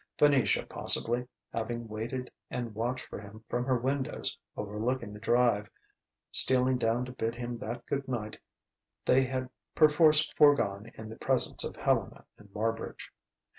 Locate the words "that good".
7.59-8.07